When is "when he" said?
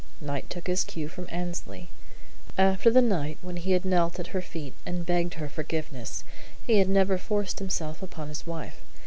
3.43-3.73